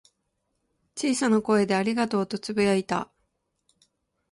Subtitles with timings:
[0.95, 3.11] 小さな声で「ありがとう」とつぶやいた。